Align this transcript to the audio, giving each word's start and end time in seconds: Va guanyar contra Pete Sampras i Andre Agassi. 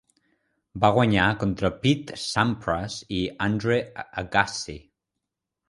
Va 0.85 0.89
guanyar 0.95 1.25
contra 1.43 1.71
Pete 1.83 2.17
Sampras 2.23 2.97
i 3.21 3.21
Andre 3.51 3.81
Agassi. 4.25 4.79